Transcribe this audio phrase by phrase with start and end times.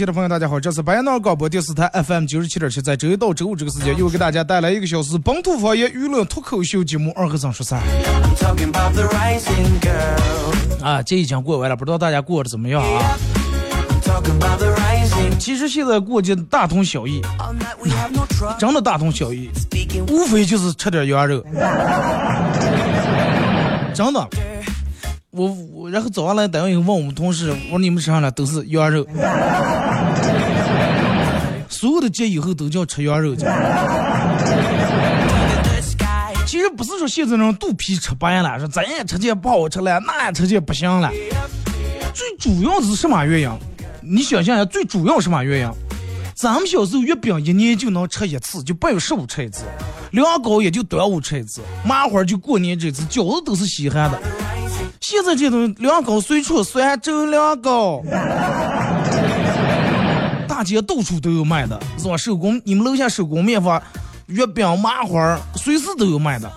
[0.00, 7.82] 啊，沈阳机器的朋友，大家好，这是白杨广播电视台 FM 九十七点七，在周一到周五这个时间，又给大家带来一个小时本土方言娱乐脱口秀节目《二和尚说事儿》.
[10.84, 13.14] 啊，这已经过完了，不知道大家过得怎么样啊.
[15.38, 17.20] 其实现在过节大同小异.
[18.58, 19.50] 真的大同小异，
[20.08, 21.44] 无非就是吃点羊肉，
[23.94, 24.26] 真的。
[25.32, 29.06] 我我然后早上来单位以后问我们同事，我说你们身上了都是羊肉，
[31.80, 33.46] 所有的节以后都叫吃羊肉去。
[36.44, 41.10] 其实不是说现在那种肚皮吃白了，说咱也吃这不好吃了，那也吃这不行了。
[42.12, 43.50] 最主要是什么原因？
[44.02, 45.70] 你想象一下，最主要什么原因？
[46.34, 49.64] 咱们小时候月饼一年就能吃一次，就八月十五吃一次，
[50.10, 54.20] 凉糕也就端午吃一次，麻花就过年这次，饺子都是稀罕的。
[55.00, 58.02] 现在这种凉糕随处酸粥凉糕，
[60.60, 62.14] 大街到处都有卖的，是吧？
[62.18, 63.82] 手工，你们楼下手工面发
[64.26, 66.52] 月饼、麻花，随时都有卖的，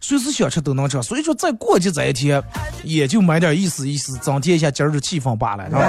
[0.00, 1.00] 随时想吃都能吃。
[1.04, 2.42] 所以说，再过节这一天，
[2.82, 5.80] 也就买点意思意思，增添一下今儿的气氛罢了，是吧？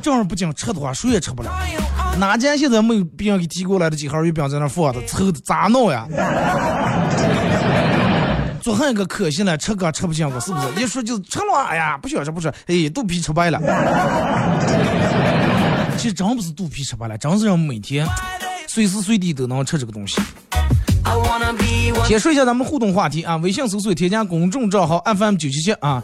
[0.00, 1.50] 这样不仅吃的话，谁也吃不了。
[2.20, 6.06] 哪家现在没有别人给提过来的几盒月饼在那放着，臭的咋弄呀？
[8.62, 10.80] 做汉个可惜了，吃个吃不进过，是不是？
[10.80, 13.60] 一说就吃了，哎呀，不想吃不吃，哎，肚皮吃白了。
[16.04, 18.06] 其实真不是肚皮吃白了，真是让每天
[18.66, 20.20] 随时随地都能吃这个东西。
[22.06, 26.02] 先说一下咱们互动话题啊，微信搜索添加公众账号 FM 九七七啊。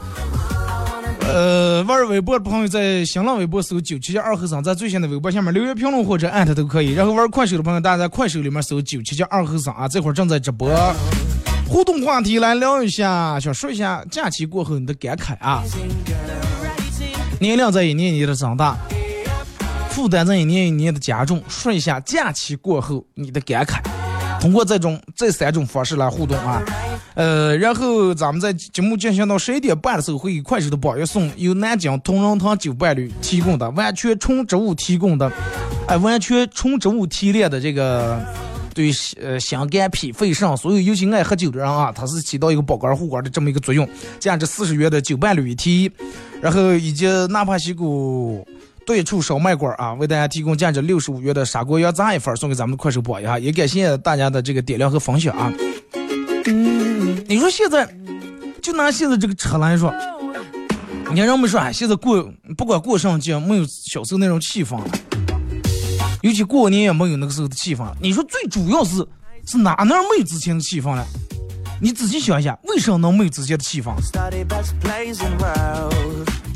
[1.21, 6.95] 呃，玩微博的朋友在新浪微博搜九七七二和尚，在最新的微博下面留言评论或者艾特都可以。
[6.95, 10.71] 然后玩快手的朋友，大家在快手里面搜九七七二和尚啊，这会儿正在直播。
[11.69, 15.63] 互动话题来聊一下，想说一下假期过后你的感慨啊。
[17.39, 18.75] 年龄在一年一年的长大，
[19.91, 23.81] 负担在一年一年的加重，说一下假期过后你的感慨。
[24.41, 26.63] 通过这种这三种方式来互动啊，
[27.15, 35.31] 呃，然后咱们在节目进行到十一点半的时候，会以快手的榜一送由南京同仁堂酒伴侣提供的完全纯植物提供的，
[35.87, 38.19] 哎、完全纯植物提炼的这个。
[38.73, 43.87] 对呃心肝脾肺肾所有尤其爱喝酒的人啊，它是起到一个保肝护肝的这么一个作用。
[44.21, 45.91] 价值四十元的酒伴侣一提，
[46.41, 48.47] 然后以及纳帕西谷
[48.91, 55.53] 对处烧麦馆啊，为大家提供价值六十五元的砂锅羊杂一份送给咱们快手榜一下，也感谢大家的这个点亮和分享啊。
[57.29, 57.89] 你说现在
[58.61, 59.95] 就拿现在这个车来说，
[61.09, 64.85] 你看人们说啊，现在过不管过上节没有小时候那种气氛了。
[66.23, 67.97] 尤其过年也没有那个时候的气氛了。
[68.01, 69.07] 你说最主要是
[69.47, 71.07] 是哪能没有之前的气氛了？
[71.81, 73.95] 你仔细想一下，为什么能没有之前的气氛？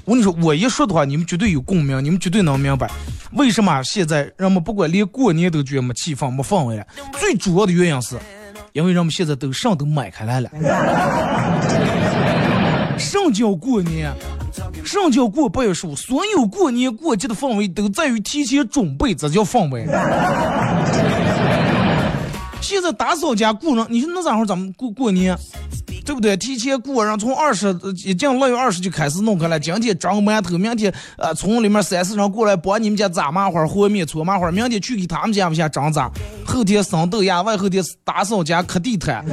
[0.07, 2.91] 我跟你说，我一说的话，你们绝对有共鸣，你们绝对能明白，
[3.33, 6.87] 为什么现在人们不管连过年都觉得没气氛、没氛围了。
[7.19, 8.19] 最主要的原因是，
[8.73, 10.51] 因为人们现在都上都买开来了。
[12.99, 14.13] 上叫过年，
[14.85, 19.87] 上叫过八月十五，所有过年过节的氛围都在于提前准备，这叫氛围。
[22.61, 25.37] 现在打扫家雇人，你说那咋会儿咱们过过年？
[26.05, 26.37] 对不对？
[26.37, 27.75] 提前过，然后从二十
[28.05, 29.59] 一进腊月二十就开始弄开了。
[29.59, 36.11] 今天蒸馒头，明天呃从里面三四人过来帮你们家炸麻花、和面、搓麻花，明天去给他们家不下蒸炸，
[36.45, 39.25] 后天生豆芽，外后天打扫家磕地毯。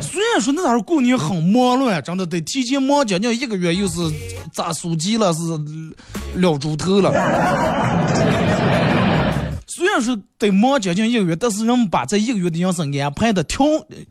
[0.00, 3.98] 虽然说那时候过年很忙乱，真的得提前忙将近一个月，又是
[4.52, 5.40] 炸酥鸡了，是
[6.34, 7.10] 撩猪头了。
[9.68, 13.66] 虽然说得忙将近一个月，但是人们把这一个月的人生安排的条，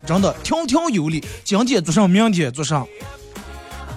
[0.06, 2.86] 真的条条有理，今天做上，明天做上，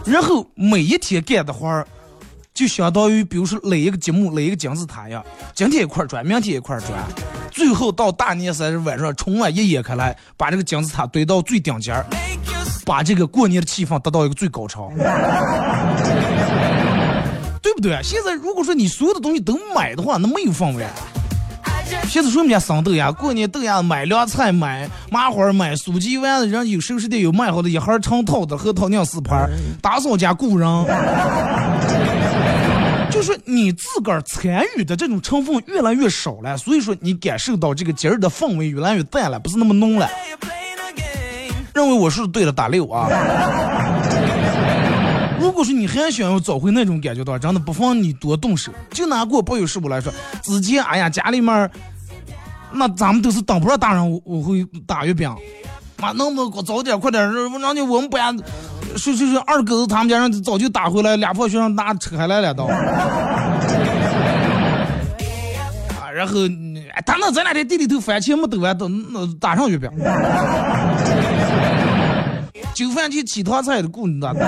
[0.04, 1.84] 然后每一天干的活儿，
[2.54, 5.20] 就相当于比如说垒一个积木，垒一个金字塔呀，
[5.52, 6.92] 今天一块砖，明天一块砖，
[7.50, 12.06] 最后到大年三十晚上，春晚一演开来，把这个金字塔堆到最顶尖儿，
[12.86, 14.92] 把这个过年的气氛达到一个最高潮，
[17.60, 18.00] 对不对？
[18.04, 20.86] 现在如果说你所有的东西都买的话，那没有氛围。
[22.08, 29.48] 现在说我们家生豆芽，过年豆芽买凉菜，买麻花，买酥鸡丸子，人有熟食店有卖好的一盒成套的核桃酿四盘，
[29.82, 30.68] 打扫家雇人。
[33.10, 40.08] 就说你自个儿参与的这种成分越来越少了，所以说你感受到这个节日的氛围越来越淡了，不是那么浓了。
[41.74, 43.08] 认为我说的对的，打六啊。
[45.40, 48.72] 如果说你还想要找回那种感觉的话，真的不妨你多动手。
[48.90, 50.12] 就拿过保有事物来说，
[50.42, 51.70] 之前哎呀家里面，
[52.72, 55.32] 那咱们都是当不上大人，我我会打月饼，
[55.98, 57.22] 妈能不能给我早点快点？
[57.60, 58.36] 让你我们班，
[58.96, 62.64] 说说说二狗子他们家人早就打回来，俩破学生拿扯开来了都。
[65.98, 66.34] 啊，然后
[67.06, 69.88] 他那咱俩在地里头翻钱没抖完，都那打上月饼。
[72.78, 74.38] 就饭去七汤菜的雇你咋的？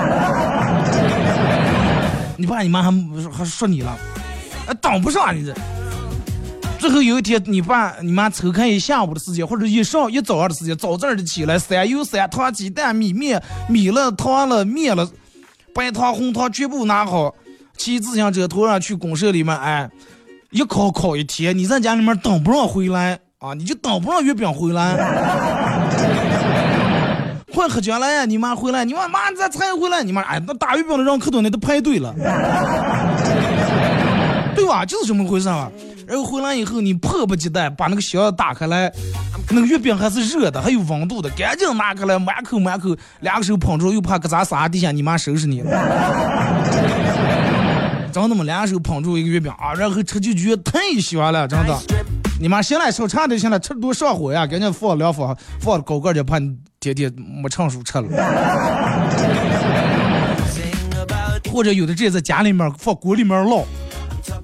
[2.38, 2.92] 你爸你妈还
[3.32, 3.98] 还说你了，
[4.68, 5.52] 哎，挡不上你这。
[6.78, 15.10] 最后有一天，你爸你妈抽开一下午的时间，或者一上一早上的时间，早早的起来，三油三汤鸡蛋米面米了汤了面了，
[15.74, 17.34] 白糖红糖全部拿好，
[17.76, 19.90] 骑自行车拖上去公社里面，哎，
[20.52, 25.69] 一烤烤一天，你在家里面等不上回来啊，你就等不上月饼回来。
[27.52, 28.24] 快喝酒了呀！
[28.24, 30.02] 你妈回来，你妈妈咋才回来？
[30.02, 32.14] 你妈哎，那打月饼的人可多，那都排队了，
[34.54, 34.84] 对吧？
[34.84, 35.70] 就是这么回事啊。
[36.06, 38.92] 然后回来以后，你迫不及待把那个箱子打开来，
[39.50, 45.62] 那个月饼还是热的，还有温度的，赶紧拿开来，满口满口，两个手捧住，又怕搁咋撒地下，你妈收拾你。
[48.12, 48.42] 真的吗？
[48.44, 51.78] 两个手捧住一个月饼啊，然后吃就觉得太香了，真的。
[52.40, 58.08] 你妈现在烧茶的，行了吃多上火呀，赶紧放凉放放高个就怕你天天没成熟吃了。
[61.52, 63.62] 或者有的直接在家里面放锅里面烙，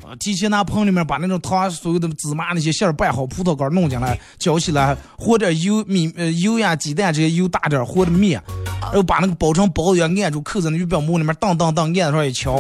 [0.05, 8.43] 啊，提前拿盆里面把那种糖、所有的芝麻那些馅儿拌好，葡萄干弄进来，搅起来，和点油米呃油呀鸡蛋这些油大点和的面，
[8.83, 12.57] 然后把那个包成包子按住，扣在那月饼模里面，当当当按上一敲，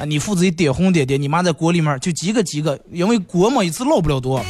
[0.00, 4.42] 啊，你负责一点红点点，你妈在锅里面就几个几个，因为锅嘛一次烙不了多。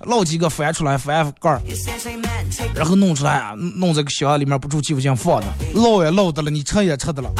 [0.00, 1.58] 烙几个翻出来，翻盖，
[2.74, 7.30] 然后弄出来，弄这个箱里面不住气不行放的，捞也捞的了，你吃也吃的了，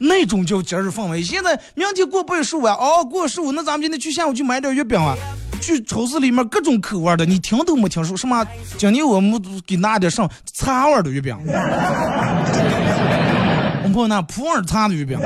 [0.00, 1.22] 那种叫节日氛围。
[1.22, 5.14] 现在明天过八月十五啊，哦，过十五，那咱们今天去下午去买点月饼啊，
[5.60, 8.46] 去超市里面各种口味的，你听都没听说什么？
[8.78, 11.36] 今年我们给拿点上茶味的月饼，
[13.84, 15.18] 我朋友那普洱茶的月饼，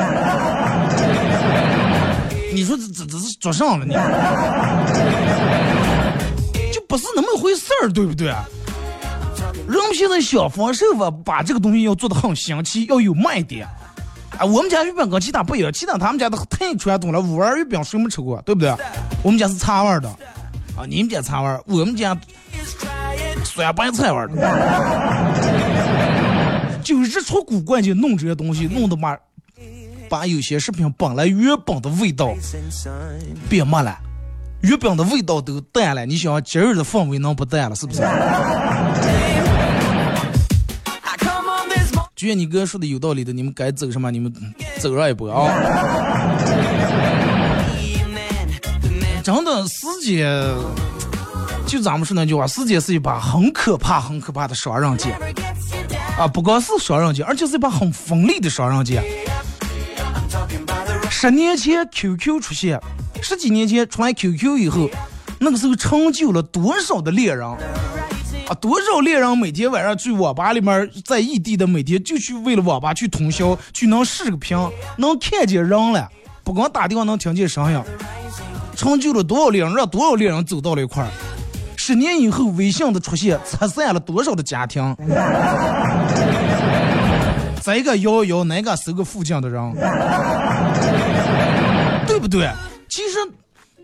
[2.53, 3.95] 你说这这这是做上了你？
[6.89, 8.33] 不是那么回事儿，对不对？
[9.69, 13.67] 人现在想方设法把这个东西要做的很新奇，要有卖点。
[14.39, 18.75] 啊，我们家月饼跟其他不一样，其他他们家的太传统了，五味月饼谁没吃过，对不对？
[19.23, 20.09] 我们家是茶味的，
[20.76, 22.15] 啊，你们家茶味，我们家
[23.45, 24.37] 酸白菜味的。
[26.83, 29.19] 就日出古怪就弄这些东西，弄得把
[30.11, 32.35] 把有些食品本来原本的味道
[33.49, 33.99] 变没了。
[34.61, 38.03] 月饼的味道都淡了，你想节日的氛围能不淡了是不是？
[42.26, 44.11] 愿你哥说的有道理的，你们该走什么？
[44.11, 44.33] 你们
[44.80, 45.49] 走上一波啊！
[49.23, 50.28] 真的，师姐
[51.66, 55.16] 就咱们说那句话，师姐是一把很可怕、很可怕的双刃剑
[56.18, 56.26] 啊！
[56.26, 59.04] 不光是双刃剑，而且是一把很锋利的双刃剑。
[61.11, 62.80] 十年前 QQ 出现。
[63.23, 64.90] 十几年前出来 QQ 以后，
[65.40, 67.49] 那个时候成就了多少的恋人
[68.49, 68.55] 啊！
[68.61, 74.57] 多少恋人每天晚上去网吧里面，在异地的每天就去为了网吧去通宵，去能视个频，
[74.99, 76.09] 能看见人了，
[76.45, 77.83] 不光打电话能听见声音，
[78.76, 81.11] 成就了多少恋人，让多少恋人走到了一块儿。
[81.76, 84.97] 十年以后，微信的出现，拆散了多少的家庭？
[87.62, 89.75] 这个摇一摇，哪个是个附近的人？
[92.07, 92.49] 对不对？
[92.88, 93.19] 其实，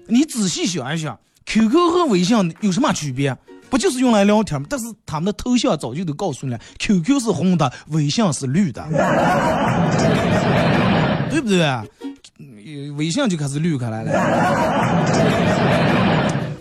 [0.07, 3.37] 你仔细想一想，QQ 和微信有什么区别？
[3.73, 4.67] 不就是用来聊天吗？
[4.69, 8.85] 但是他们的头像早就都告诉你了，QQ 是红的，微信是绿的，
[11.31, 11.67] 对不对？
[12.99, 14.13] 微信就开始绿开来了。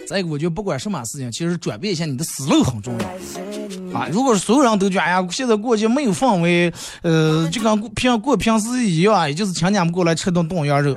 [0.07, 4.07] 再一个，我觉得不管什么事情，其实转变一下你的思路很重要啊。
[4.09, 10.95] 如果是所有人都觉得哎呀，现在过节没有氛围，呃，就跟平过平时一样，也就是请你们过来吃顿炖羊肉，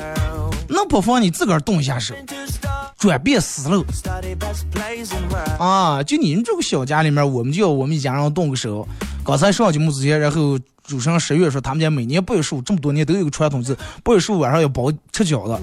[0.68, 2.14] 那不妨你自个儿动一下手，
[2.98, 3.84] 转变思路
[5.58, 6.02] 啊。
[6.02, 8.86] 就你们这个小家里面，我们就要我们一家人动个手。
[9.24, 10.58] 刚才上节目之前，然后。
[10.86, 15.58] 主持人十月说，他们家每年八月十五这么多年都有个传统是八月十五晚上要包吃饺子，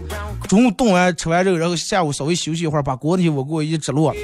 [0.47, 4.15] 中午冻完吃完肉，然后下午稍微休息一会儿，把锅底我给我一直落，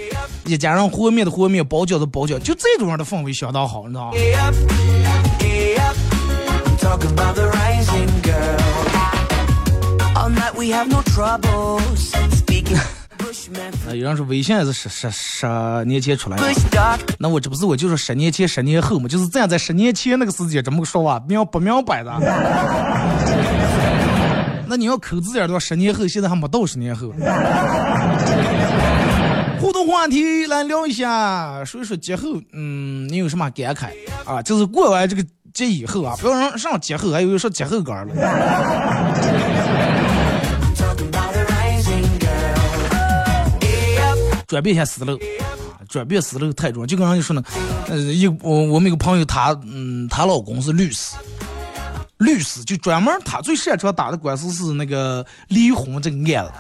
[0.47, 4.17] 一家人和面的和面，包饺子包饺，就这种样的氛围相当好，你知道吗？
[13.87, 15.45] 啊， 有人说微信还是十十十
[15.85, 16.43] 年前出来的，
[17.19, 22.11] 那我这不是我就说十年前十年后嘛，就是站在十年前那个时间这么说话，明不明白的？
[24.67, 27.13] 那你要抠字眼的话，十年后现在还没到十年后。
[29.59, 33.89] 互动话题来聊一下，说一说节后，嗯，你有什么感慨
[34.25, 34.41] 啊？
[34.41, 35.23] 就是过完这个
[35.53, 38.13] 节以后啊，不要让上节后还有说节后杆了。
[44.47, 45.19] 转变一下思路！
[45.89, 46.87] 转变思路太重要。
[46.87, 47.43] 就跟人家说呢，
[47.87, 51.15] 呃，一我我们一个朋友，她嗯，她老公是律师，
[52.17, 56.51] 律师就专门他最擅长打的官司是那个离婚这个案子，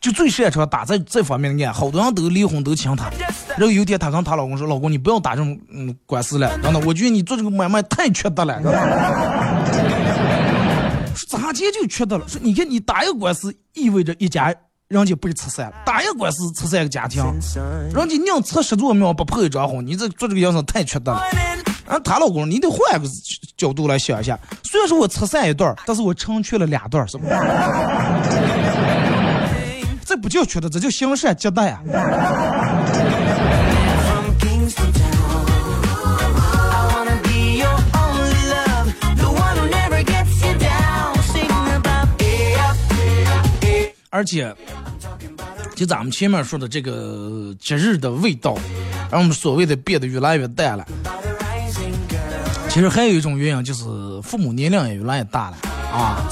[0.00, 3.10] 就最擅长打这这方面的案，好多人都离婚都请他。
[3.56, 8.60] 然后有一天，她跟她老公说：“老公，你不要打这种嗯官司了，真的，我觉得你做这个买卖太缺德了。”
[11.14, 12.28] 说咋接就缺德了？
[12.28, 14.54] 说你看你打一个官司，意味着一家。
[15.00, 17.22] 人家不是拆散了，打一官司拆散一个家庭，
[17.92, 21.20] 人家宁拆十座庙不破一桩婚，你这做这个样子太缺德了。
[21.86, 23.08] 俺，她老公，你得换个
[23.56, 27.26] 角度来想一下，虽然说我拆散一段，但是我成全了两段，是不？
[30.04, 31.80] 这不叫缺德，这叫行善积德呀。
[44.14, 44.54] 而且，
[45.74, 48.56] 就咱们前面说的这个节日的味道，
[49.10, 50.86] 让我们所谓的变得越来越淡了。
[52.68, 53.82] 其实还有一种原因，就是
[54.22, 55.56] 父母年龄也越来越大了
[55.92, 56.22] 啊，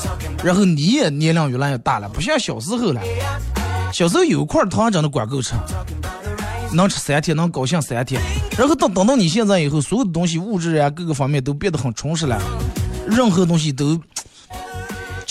[0.45, 3.03] 然后你也年龄越来越大了，不像小时候了。
[3.93, 5.55] 小时候有一块糖真的管够吃，
[6.73, 8.23] 能吃三天，能高兴三天。
[8.57, 12.41] 然后等等到你现在以后，所有的东西物质啊各个方面都变得很充实了，
[13.09, 14.01] 任何东西都。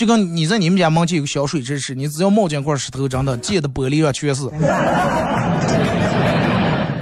[0.01, 4.49] 就跟你在你们家门前有个小水池似的你只要冒进块石头，真的溅的玻璃上全是。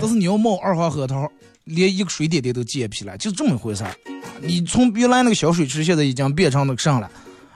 [0.02, 1.26] 但是你要冒二环核桃，
[1.64, 3.92] 连一个水点点都溅不起来，就这么回事儿。
[4.42, 7.10] 你从原来那个小水池，现在已经变成那个啥了。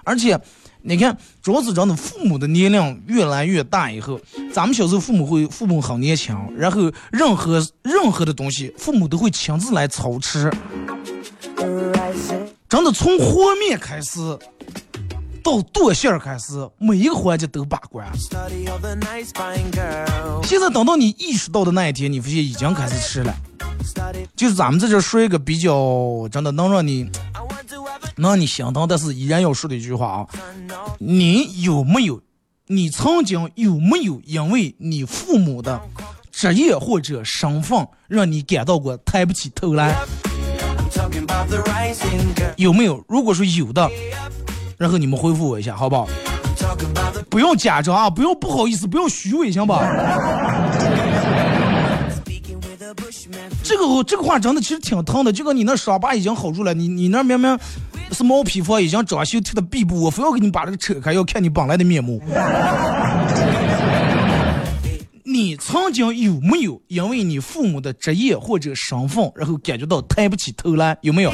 [0.05, 0.39] 而且，
[0.81, 4.17] 你看，主要是真的，父母的年龄越来越大以后，
[4.53, 10.49] 咱们小时候父母会，父母很年轻，然后任何任何的东西，父母都会亲自来操持。
[12.69, 14.21] 真的从和面开始。
[15.43, 18.07] 到剁馅儿开始，每一个环节都把关。
[20.43, 23.35] 现在等到你意识到的那一天，你发现已经开始吃了。
[24.35, 27.03] 就是咱们在这说一个比较真的能让你，
[28.15, 30.27] 能让你心疼，但是依然要说的一句话啊：
[30.97, 32.21] 你有没有？
[32.67, 35.81] 你曾经有没有因为你父母的
[36.31, 39.93] 职业或者身份，让你感到过抬不起头来？
[42.55, 43.03] 有没有？
[43.09, 43.89] 如果说有的。
[44.77, 46.07] 然后你们回复我一下，好不好？
[47.29, 49.81] 不用假装啊，不用不好意思，不用虚伪，行吧？
[53.63, 57.57] 这个这个话真的其实挺疼的，就跟你那伤疤已经好住了，你你那明明
[58.11, 62.21] 是毛坯房，已经装修贴的壁布，我非要给你把这个扯开，要看你本来的面目。
[65.25, 70.95] 你曾经有没有因为你父母的职业或者身份，然后感觉到抬不起头来？
[71.01, 71.33] 有没有？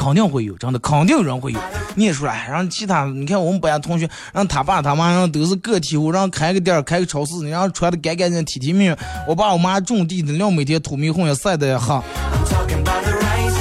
[0.00, 1.60] 肯定会有，真的，肯定有人会有。
[1.94, 8.98] 你出来，然后其他，你看我们班同学，让他爸他妈然后都是个体户，然后开个店，开个超市，你让穿的干干净净、体体面面。
[9.28, 12.00] 我爸我妈种地的，让每天土迷红也晒得也黑。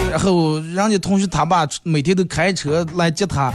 [0.09, 3.51] 然后人家同学他爸每天都开车来接他。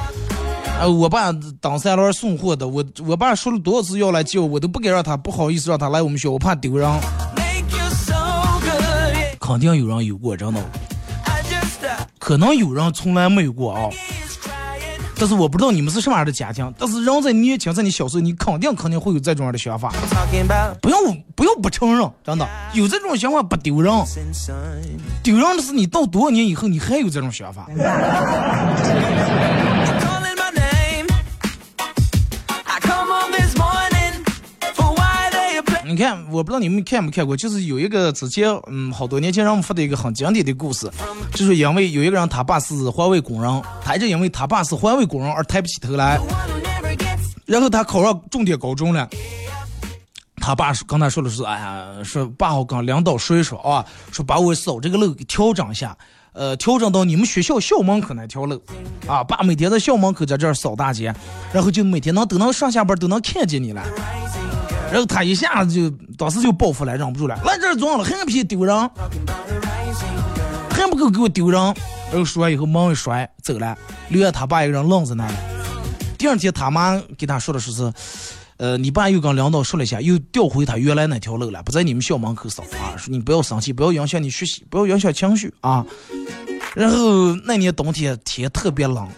[0.78, 6.90] 呃，我爸当三轮送货的，我我爸说了多少次要来接我，我都不敢让他不好意思让他来我们学校，我怕丢人。
[9.40, 10.60] 肯定有人有过，真的。
[12.24, 13.90] 可能有人从来没有过啊，
[15.18, 19.92] 但是我不知道你们是什么样的家庭，但是人在年轻，在你小时候，你肯定肯定会有这种样的想法。
[20.80, 20.96] 不要
[21.34, 23.92] 不要不承认，真的有这种想法不丢人，
[25.22, 27.66] 丢人的是你到多少年以后你还有这种想法。
[35.94, 40.90] 你看，我不知道你们看没看过，就是有一个之前，嗯，好多年前让我们发的一个很经典的故事，
[41.32, 46.18] 就是因为有一个人他爸是环卫工人，他就因为他爸是环卫工人而抬不起头来，
[47.46, 49.08] 然后他考上重点高中了，
[50.38, 55.96] 他爸跟他说的是，哎呀，说爸好跟领导说一说啊，说把我扫这个路给调整一下，
[56.34, 58.60] 呃，调整到你们学校校门口那条路，
[59.06, 61.14] 啊，爸每天在校门口在这儿扫大街，
[61.52, 63.82] 然后就每天能都能上下班都能看见你了。
[64.90, 65.88] 然后他一下子就
[66.18, 68.90] 当时就报复了，忍不住了，来这儿装了，还不嫌丢人，
[70.70, 71.60] 还不够给我丢人。
[72.10, 73.76] 然后说完以后门一摔走了，
[74.08, 75.34] 留下他爸一个人愣在那里。
[76.18, 77.92] 第二天他妈给他说的说是，
[78.56, 85.84] 呃，你爸又跟领导说了一下，又调回他原来那条路了，不在你们校门口扫啊，说你不要生气，不要影响你学习，不要影响情绪啊。
[86.74, 89.08] 然后那年冬天天特别冷，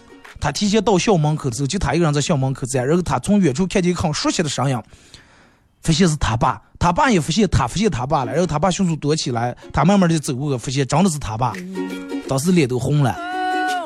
[0.40, 4.83] 他提前到校门口之后，就他一个人在校门口站，然后他从远处看见一个很熟悉的身影。
[5.83, 11.52] 发现是他爸，他爸也发现他发现他爸了，然后他爸迅速躲起来，他慢慢的走过去，发现真的是他爸，
[12.26, 13.16] 当时脸都红了，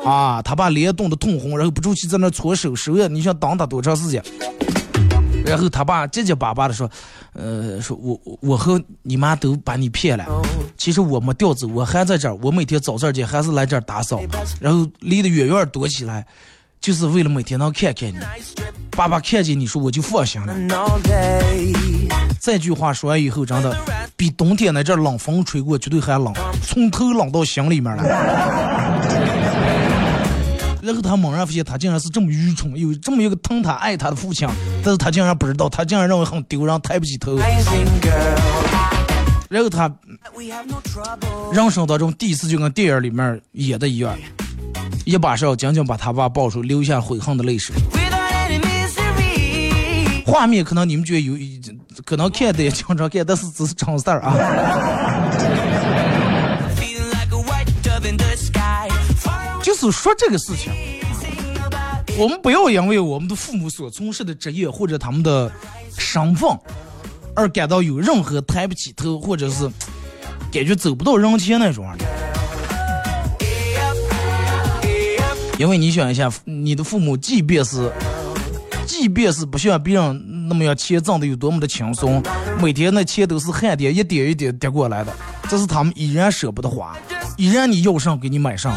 [0.02, 4.24] 啊，他爸脸冻得通红，然后不住气在那搓手手呀，你想挡他多长时间？
[5.50, 6.88] 然后他爸结结巴巴的说，
[7.34, 10.24] 呃，说我我和你妈都把你骗了，
[10.76, 14.20] 其实我没调走，我还在这儿，我每天早上去还是来这儿打扫，
[14.60, 16.24] 然后离得远远躲起来。
[16.80, 18.16] 就是为了每天能看看你，
[18.92, 20.56] 爸爸看见你说我就放心了。
[22.40, 23.76] 这句话说完以后，真的
[24.16, 26.32] 比冬天那阵冷风吹过绝对还冷，
[26.64, 29.39] 从头冷到心里面了。
[30.82, 34.48] 然后他猛然发现，他竟然是这么愚蠢，有这么一个疼他爱他的父亲，
[34.82, 37.38] 但是他竟然不知道，他竟然认为很丢人，抬不起头。
[39.48, 39.92] 然后他
[41.52, 44.16] 人生当中第一次就跟电影里面演的一样。
[45.04, 47.74] 一把手紧紧把他爸抱住，流下悔恨的泪水。
[50.24, 51.34] 画面可能你们觉得有，
[52.04, 55.69] 可能看的也经常看，但是只是常事儿啊。
[59.80, 60.70] 就说这个事情，
[62.18, 65.50] 我们不要因为我们的父母所从事的职业或者他们的
[65.96, 66.50] 身份，
[67.34, 69.66] 而感到有任何抬不起头，或者是
[70.52, 71.86] 感觉走不到人前那种。
[75.58, 77.90] 因为你想一下，你的父母即便是，
[78.86, 82.22] 即便是不像别人那么样钱挣的有多么的轻松，
[82.60, 85.12] 每天那钱都是汗点一点一点滴过来的，
[85.48, 86.94] 这是他们依然舍不得花，
[87.38, 88.76] 依然你要上给你买上，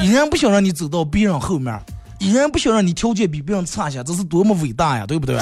[0.00, 1.78] 依然不想让你走到别人后面，
[2.18, 5.38] 依然不想让你条件比别人差些，这是多么伟大呀，对不对？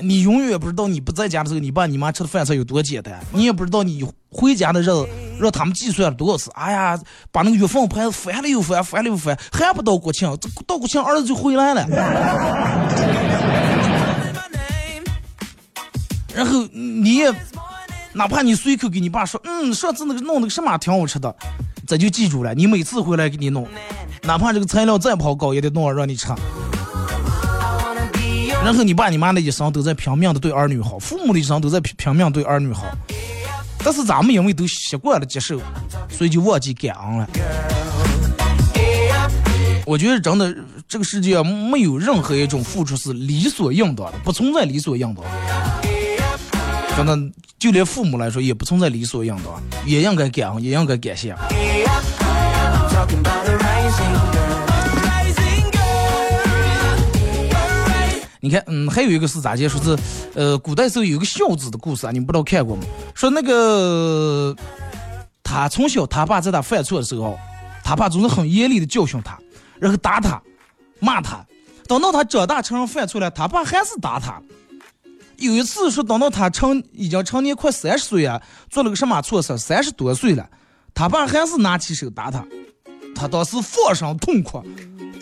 [0.00, 3.18] 你永远不知道你不在家的时候，你爸你妈吃的饭菜有多简单。
[3.32, 5.08] 你也不知道你回家的日子
[5.40, 6.50] 让他们计算了多少次。
[6.54, 6.98] 哎呀，
[7.32, 11.86] 把那个月份牌翻了又翻，翻了又翻，还不到国庆，这到国庆儿子就回来了。
[16.34, 17.32] 然后你也，
[18.12, 21.34] 哪怕你随口给你爸说，嗯，上次那个弄那个什么挺好吃的，
[21.88, 22.54] 这就记住了。
[22.54, 23.66] 你每次回来给你弄，
[24.22, 26.28] 哪怕这个材料再不好搞，也得弄让你吃。
[28.62, 32.84] 然后你爸你妈的一生都在拼命的对儿女好，父母的一生都在拼拼命对儿女好，
[33.82, 35.58] 但是咱们因为都习惯了接受，
[36.10, 37.28] 所以就忘记感恩了。
[39.86, 40.54] 我觉得真的
[40.86, 45.24] 这个世界没有任何一种付出是理所应当的，不存在理所应当。
[46.98, 47.16] 真的，
[47.60, 51.32] 就连父母来说也不存在理所应当，也应该感恩，也应该感谢。
[58.40, 59.68] 你看，嗯，还有一个是咋介？
[59.68, 59.96] 说是，
[60.34, 62.82] 呃，古代时候有一个孝子的故事啊，你们不知道看过吗？
[63.14, 64.56] 说那个
[65.44, 67.38] 他从小他爸在他犯错的时候，
[67.84, 69.38] 他爸总是很严厉的教训他，
[69.78, 70.42] 然后打他，
[70.98, 71.46] 骂他。
[71.86, 74.42] 等到他长大成人犯错了，他爸还是打他。
[75.38, 79.56] 有一次说，等到他成已经成年快三十岁啊，做了个什么错事？
[79.56, 80.48] 三十多岁了，
[80.92, 82.44] 他爸还是拿起手打他，
[83.14, 84.62] 他当时放声痛哭。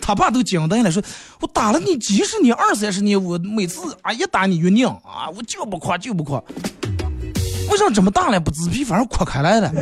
[0.01, 1.03] 他爸都惊呆了，说
[1.41, 6.41] ：“我打了你几十年、二三十年，我每次啊一打你越拧啊，我就不哭就不哭，
[7.69, 9.71] 为啥这么大了不自闭，反而哭开来了？”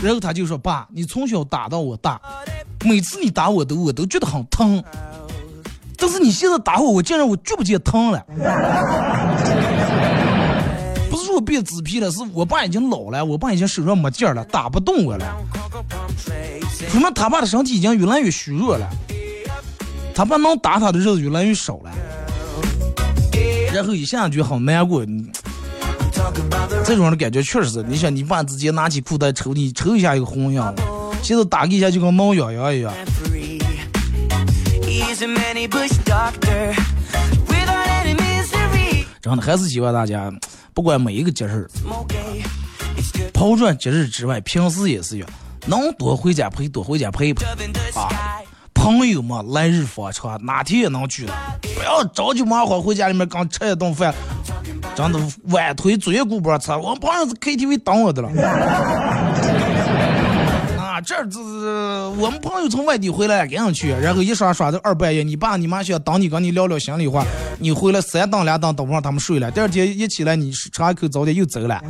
[0.00, 2.20] 然后他就说：“爸，你从小打到我大，
[2.84, 4.82] 每次你打我都我都觉得很疼，
[5.96, 8.24] 但是你现在打我，我竟然我觉不见疼了。
[11.10, 15.24] 不是说我变纸皮了，是我爸已经老了，我爸已经手上没劲了，打不动我了。”
[16.90, 18.88] 说明他爸的身体已经越来越虚弱了，
[20.14, 21.90] 他爸能打他的日子越来越少了，
[23.72, 25.04] 然后一下就好难过。
[26.84, 30.74] 这种的感觉确实是，你想你爸直接拿起裤带抽你，抽一下一个红样，
[31.22, 32.92] 现在打一下就跟挠痒痒一样。
[35.16, 35.32] 真
[39.36, 40.32] 的还是希望大家，
[40.74, 41.68] 不管每一个节日，
[43.32, 45.26] 抛砖节日之外，平时也是要，
[45.66, 47.44] 能多回家陪，多回家陪陪
[47.94, 48.08] 啊。
[48.74, 51.32] 朋友嘛，来日方长，哪天也能聚的。
[51.76, 54.12] 不要着急忙慌回家里面刚吃一顿饭，
[54.94, 56.72] 真的晚推作业顾不上吃。
[56.72, 58.28] 我朋友是 KTV 等我的了。
[60.94, 67.26] 啊，这这我们朋友从外地回来，赶紧去，然后一刷刷到二半夜，你爸你妈想等你，跟你聊聊心里话。
[67.58, 69.50] 你回来三等两等，等不上他们睡了。
[69.50, 71.82] 第二天一起来，你吃一口早点又走了。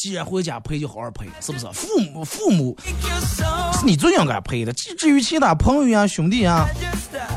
[0.00, 1.66] 既然回家陪，就好好陪，是不是？
[1.74, 4.72] 父母父母是你最应该陪的。
[4.72, 6.66] 至于其他朋友呀、兄弟呀，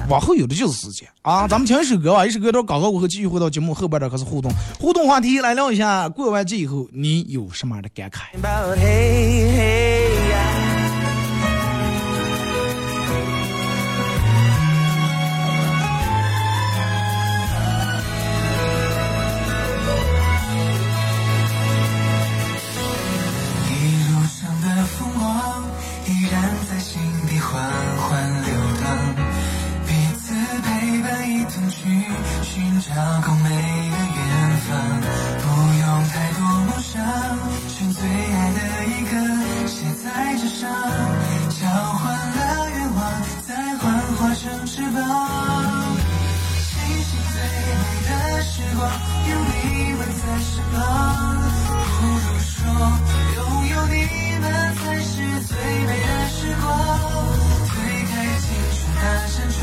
[0.08, 1.46] 往后有的就是时间啊。
[1.46, 4.50] 咱们听一首歌吧，一首歌到广告过后，继续回到节目后边的开始互动。
[4.80, 8.32] 互动话题来聊一下，过完节以后你有什么样的感慨？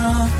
[0.01, 0.40] 很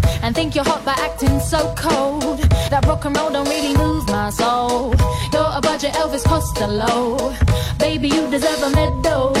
[0.23, 2.39] and think you're hot by acting so cold.
[2.69, 4.93] That rock and roll don't really move my soul.
[5.33, 7.33] You're a budget Elvis Costello.
[7.79, 9.33] Baby, you deserve a medal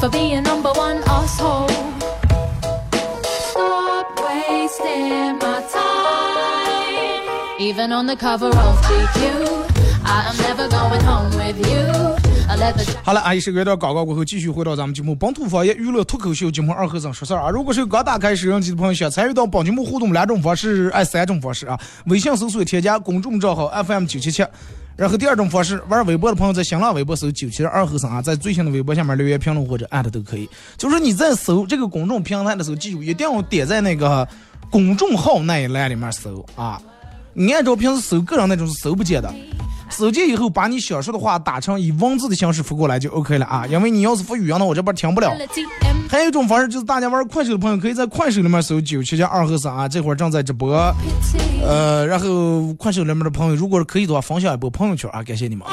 [0.00, 1.68] for being number one asshole.
[3.50, 7.60] Stop wasting my time.
[7.60, 9.75] Even on the cover of GQ,
[13.02, 17.50] 好了，阿姨，是隔一段广告过后，继续回到咱们节目本土方言娱乐脱口秀节目二和尚说事儿啊。
[17.50, 21.78] 如果是刚打开收音机的朋友，想参与到本节目互动两种方式，按三种方式啊。
[22.06, 24.44] 微信搜索添加公众账号 FM 九七七，
[24.96, 30.48] 然后第二种方式，玩微博的朋友在新浪微博搜九七二和尚啊，在最新的微博下面留言评论或者艾特都可以。
[30.76, 34.26] 就是你在搜这个公众平台的时候，记住一定要点在那个
[34.70, 36.80] 公众号那一栏里面搜啊。
[37.38, 39.30] 你按照平时搜个人那种是搜不见的，
[39.90, 43.66] 搜见以后把你想说的话打成以文字的形式发过来就 OK 了啊。
[43.66, 45.30] 因为你要是发语音的，我这边听不了。
[46.08, 50.74] 还有一种方式就是大家玩快手的朋友可以在快手里面搜九七加二和三啊，这会儿正在直播。
[51.62, 55.66] 呃，然后快手里面的朋友，如果是可以的话，分享一波朋友圈啊，感谢你们。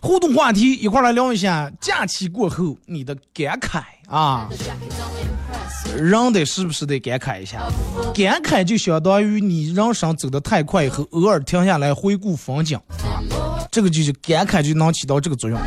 [0.00, 4.48] 互动话题，一块来聊一下假期过后你的感慨啊。
[5.96, 7.58] 人得时不时得感慨一下，
[8.14, 12.78] 感慨就相当于你人生走得太快以后，偶尔停下来回顾风景，
[13.70, 15.58] 这个就是感慨就能起到这个作用。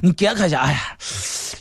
[0.00, 0.78] 你感慨一下，哎呀，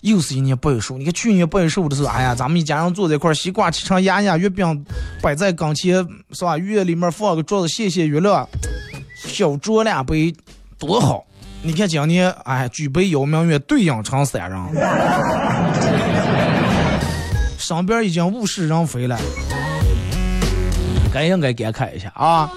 [0.01, 0.97] 又是一年八月十五。
[0.97, 4.85] 你看去年八月十五的时候，哎呀，咱们一家人坐在一块，西瓜切成牙牙，月饼
[5.21, 5.95] 摆在跟前，
[6.31, 6.57] 是吧？
[6.57, 8.47] 月里面放个桌子，谢谢娱乐，
[9.15, 10.33] 小酌两杯，
[10.77, 11.25] 多好。
[11.61, 14.59] 你看今年，哎，举杯邀明月，对影成三人。
[17.65, 19.19] 上边已经物是人非了，
[21.11, 22.47] 该应该感慨一下啊！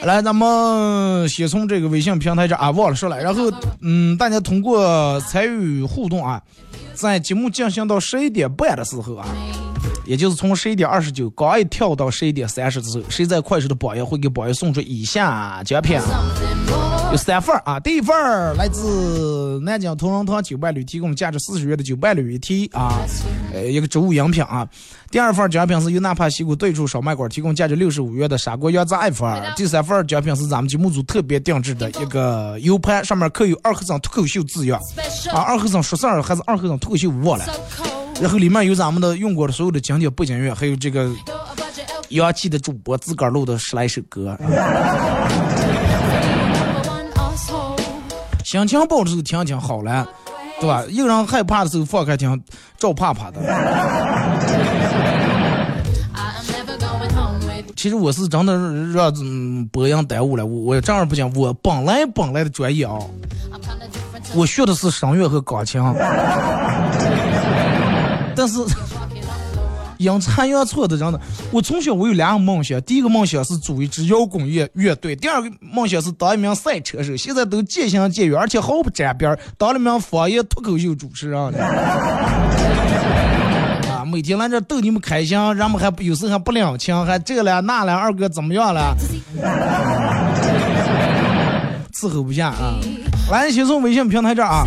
[0.00, 3.48] 来，咱们先从这个微信平台这啊忘了说了，然后
[3.80, 6.42] 嗯，大家通过参与互动啊，
[6.94, 9.24] 在节目进行到十一点半的时候啊，
[10.04, 16.00] 也就是从十一点二十九刚一跳到十一点三十的时候，谁在快手的榜一会给榜一送出以下奖品。
[17.10, 18.16] 有三份啊，第一份
[18.56, 22.98] 来自南京同仁堂九伴侣提供价值四十元的九伴侣一提啊，
[23.52, 24.66] 呃一个植物饮品啊。
[25.10, 29.28] 第二份奖品是由纳帕西谷对出烧麦馆提供价值六十五元的砂锅羊杂一份。
[29.54, 34.80] 第三份奖品是咱们节目组特别定制的一个 U 盘，上面刻有二和尚脱口秀字样
[35.34, 37.44] 啊，二和尚说事儿还是二和尚脱口秀忘了。
[38.20, 41.10] 然后里面有咱们的用过的所有的经典背景乐，还有这个
[42.10, 44.36] 洋气的主播自个儿录的十来首歌。
[48.44, 50.06] 心情不好的时候听听好了，
[50.60, 50.84] 对吧？
[50.88, 52.40] 一个人害怕的时候放开听，
[52.76, 53.40] 照怕怕的。
[57.74, 58.56] 其实我是真的
[58.92, 59.12] 让
[59.72, 62.96] 播音耽误了，我我这样不讲，我本来本来的专业啊，
[64.34, 65.82] 我学的是声乐和钢琴，
[68.42, 68.58] 但是。
[69.98, 71.20] 阴差阳错的，真的。
[71.52, 77.16] 我从小我有两个梦想，第一个梦想是组一支摇滚乐乐队，第二个梦想是当一名赛车手。
[77.16, 81.40] 现在都渐行渐远，而且毫不沾边，当了名方言脱口秀主持人。
[83.86, 88.96] 啊，每天来这逗你们开心，人们还不有时候还不领情，还这了那了，二哥怎么样了？
[91.94, 92.74] 伺候不下啊！
[93.30, 94.66] 来，先从微信平台这儿啊。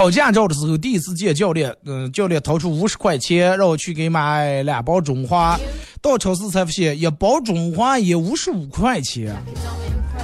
[0.00, 5.60] 考驾照的时候，第一次见教练，嗯，教练掏出五十块钱让我去给买两包中华，
[6.00, 9.36] 到超市才发现一包中华也五十五块钱，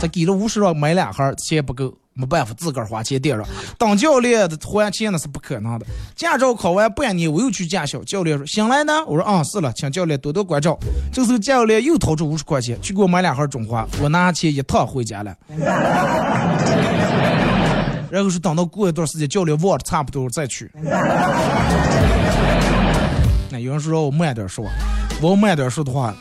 [0.00, 3.46] 他给了五十让买两盒，钱不够，没办法自个儿花钱垫上。
[3.76, 5.84] 当教练的还钱那是不可能的。
[6.14, 10.78] 驾照考完半年，我又去驾校，教练说醒来呢，我说啊是了，请教练多多关照。
[11.12, 15.36] 这时候教练又掏出五十块钱去给我买两盒中华，我拿钱一趟回家了。
[18.10, 20.70] 然后是等到过一段时间，教练忘了差不多再去。
[23.50, 24.64] 那有人说让我慢点说，
[25.20, 26.14] 我慢点说的话，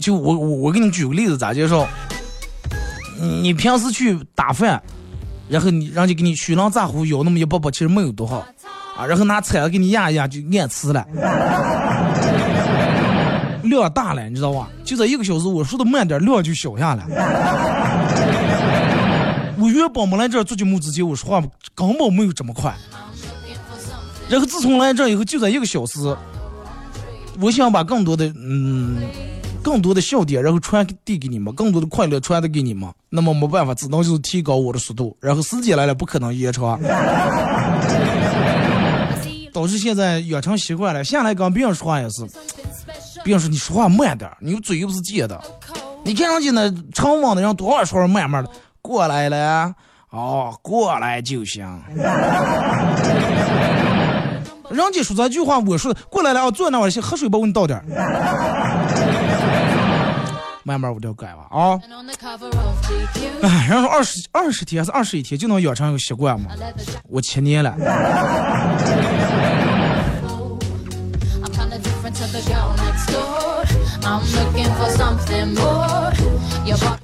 [0.00, 1.86] 就我我我给你举个例子咋介绍？
[3.20, 4.80] 你平时去打饭，
[5.48, 8.36] 然后你人家给你虚浪炸糊舀那么一包包，其实没有多少
[8.96, 11.04] 啊，然后拿铲子给你压一压就按吃了，
[13.64, 14.68] 量大了，你知道吧？
[14.84, 17.04] 就在一个小时，我说的慢点，量就小下来。
[19.78, 21.40] 我原本没来这儿做节目之前，我说话
[21.72, 22.74] 根本没有这么快。
[24.28, 26.16] 然后自从来这儿以后，就在一个小时，
[27.40, 29.00] 我想把更多的嗯，
[29.62, 32.92] 更多的笑点，然后传递给你们，更多的快乐传递给你们。
[33.08, 35.16] 那么没办法，只能就是提高我的速度。
[35.20, 36.76] 然后时间来了，不可能延长，
[39.52, 41.04] 导致现在养成习惯了。
[41.04, 42.26] 下来跟别人说话也是，
[43.22, 45.40] 别人说你说话慢点，你嘴又不是尖的。
[46.04, 48.50] 你看上去那成网的人多少说慢慢的。
[48.88, 49.74] 过来了，
[50.08, 51.62] 哦，过来就行。
[54.70, 57.78] 人家说这句话，我说过来了，我，坐那我先喝水吧，我给你倒点。
[60.62, 61.78] 慢慢我就改了啊。
[63.42, 66.50] 哎，人说二十二十天还是二十一天就能养成一个习惯嘛？
[67.10, 67.74] 我七年了。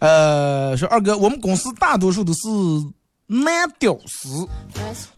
[0.04, 2.40] 呃，说二哥，我们公司大多数都是
[3.26, 4.46] 男屌丝。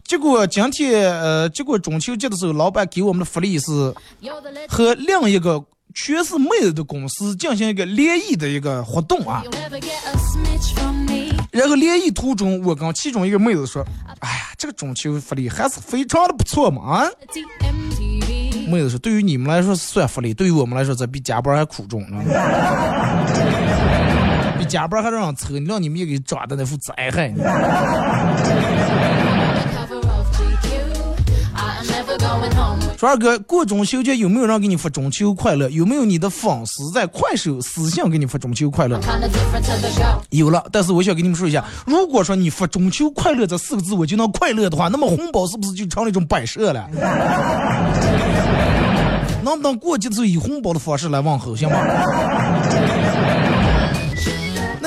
[0.05, 3.93] 结果今天呃，结果中秋节的时候，老板给我们的福利是.
[4.69, 5.61] 和另一个
[5.93, 9.43] 全是妹子的公司进行一个联谊的一个活动啊。
[11.51, 13.85] 然后联谊途中，我跟其中一个妹子说
[14.19, 17.09] ：“哎呀，这个中秋福利还是非常的不错嘛啊。”
[18.69, 22.23] 妹子说：“对于你们来说是算福利，对于我们来说，这比加班还苦重呢。
[24.67, 27.33] 加班还让人抽，你让你们也给抓的那副灾害。
[32.97, 35.69] 说二哥，过中秋节有没有人给你发中秋快乐？
[35.69, 38.99] 有没有你的粉丝在快手私信给你发中秋快乐？
[40.31, 46.89] 有了，但是我想跟你们说一下，如果说你发“中秋快乐”这四个字我就能快乐的话，那么红包是不是就成了一种摆设了？
[49.43, 51.77] 能不能过节的时候以红包的方式来问候，行吗？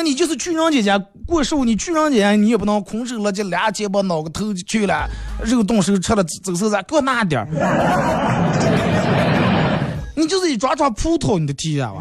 [0.00, 5.06] 那你就是去人家家过寿，你去人家你也不能空手了，就俩肩膀挠个头去了，
[5.44, 7.46] 肉动手吃了走手咱给我拿点儿。
[10.16, 11.96] 你就是一抓抓葡萄，你的体验吧。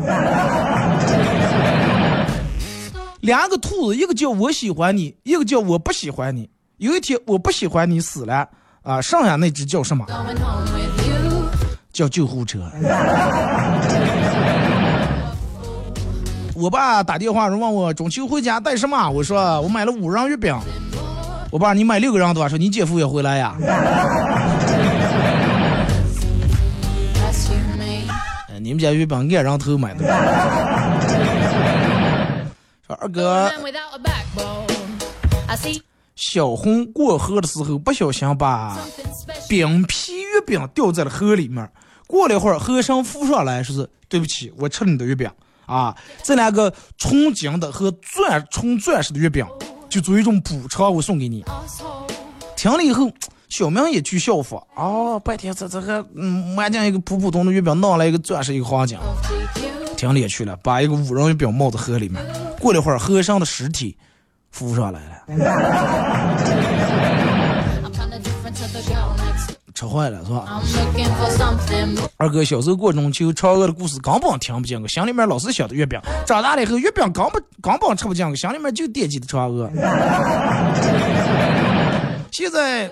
[3.19, 6.49] 两个兔子，一个叫我喜欢你，一个叫我不喜欢你。
[6.77, 8.47] 有一天我不喜欢你死了
[8.81, 10.05] 啊，剩下那只叫什么？
[11.91, 12.59] 叫救护车。
[16.59, 20.53] 我爸打电话说问我中秋回家带什么，我说我买了五仁月饼。
[21.51, 22.49] 我爸你买六个人多少？
[22.49, 23.55] 说你姐夫也回来呀？
[28.59, 30.03] 你们家月饼按人头买的。
[32.85, 33.49] 说二哥，
[36.17, 38.77] 小红过河的时候不小心把
[39.47, 41.67] 饼皮月饼掉在了河里面。
[42.05, 45.29] 过了一会儿，河上浮上来，说是对不起，我吃你的月饼
[45.69, 45.95] 啊。
[46.23, 49.45] 这两个纯金的和钻纯钻石的月饼，
[49.87, 51.45] 就作为一种补偿，我送给你。
[52.55, 53.09] 听了以后，
[53.47, 54.61] 小明也去效仿。
[54.75, 58.97] 哦，白天这这个嗯，买进一个普普通的月饼，弄来一个钻石一个黄金。
[59.95, 62.21] 听了也去了，把一个五仁月饼冒在河里面。
[62.59, 63.97] 过了一会儿，和尚的尸体
[64.51, 65.23] 浮上来了，
[69.79, 70.61] 吃坏了是吧.
[72.17, 75.97] 二哥小时候过中秋，嫦娥的故事根本听不见我，心里面老是想着月饼。
[76.25, 79.71] 长大了以后，月饼根本根本吃不见我，心里面就惦记着嫦娥。
[82.29, 82.91] 现在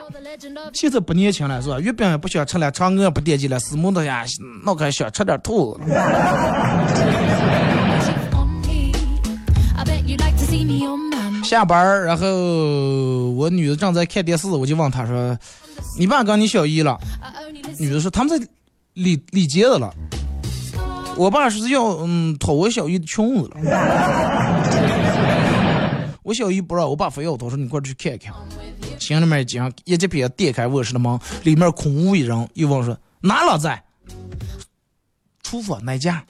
[0.72, 1.78] 现在不年轻了是吧？
[1.82, 4.24] 月饼也不想吃了，嫦娥也不惦记了，死木头呀，
[4.64, 5.82] 脑壳想吃点兔子.
[11.44, 12.28] 下班儿，然后
[13.32, 15.38] 我女的正在看电视，我就问她说
[15.98, 16.98] ：“你爸跟你小姨了？”
[17.80, 18.48] 女的说：“他们在
[18.94, 19.94] 理理结的了。”
[21.18, 23.58] 我爸说是要嗯脱我小姨的裙子了。
[26.22, 28.34] 我小姨 不让，我爸非要脱，说你快去看看。
[29.00, 32.48] 心里面一惊，一急便点开卧室的门，里面空无一人。
[32.54, 33.84] 又问说哪老在？
[35.42, 36.24] 厨房哪家？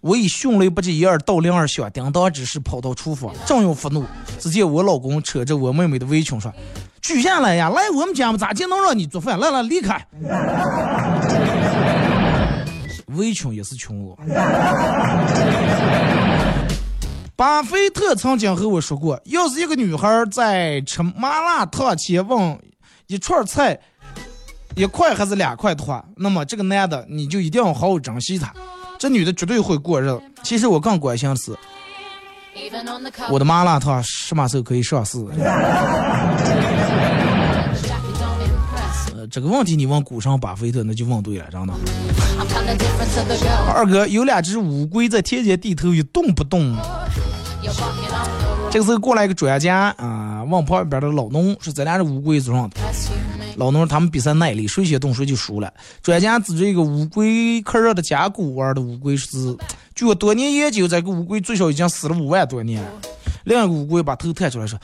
[0.00, 4.04] 我以迅雷不及掩耳盗铃而响叮当之势跑到厨房，正要发怒，
[4.38, 6.52] 只见我老公扯着我妹妹的围裙说
[7.02, 9.38] ：“举下来呀，来我们家嘛，咋就能让你做饭？
[9.38, 10.06] 来来，离开。
[13.16, 14.16] ”围裙也是穷我。
[17.34, 22.58] 巴菲特曾经和我说过，要是一个女孩在吃麻辣烫前问
[23.06, 23.80] 一串菜
[24.76, 28.52] 一块还是两块的话，那么这个男的你就一定要好好珍惜她，
[28.98, 30.20] 这女的绝对会过日子。
[30.42, 31.56] 其实我更关心的是.
[33.30, 35.18] 我的麻辣烫什么时候可以上市？
[39.30, 41.72] 这个问题你问股神巴菲特那就问对了，真的。
[43.72, 46.76] 二哥有两只乌龟在田间地头一动不动。
[48.70, 52.76] 这个时候过来一个专家啊，问旁边的老农说咱俩是乌龟做上的。
[53.56, 55.72] 老农他们比赛耐力，谁先动谁就输了。
[56.02, 59.56] 专家指着一个乌龟壳上的甲骨文的乌龟是，
[59.94, 62.88] 据我多年研究，这个乌龟最少已经死了五万多年了。
[63.44, 64.78] 另一个乌龟把头探出来说：“，